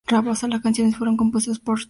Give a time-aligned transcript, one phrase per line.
[0.09, 1.79] Las canciones fueron compuestas por Tom Verlaine.